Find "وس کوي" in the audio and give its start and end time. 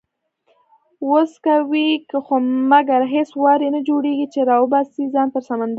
1.09-1.87